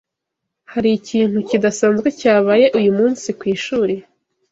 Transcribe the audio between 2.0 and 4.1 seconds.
cyabaye uyu munsi kwishuri?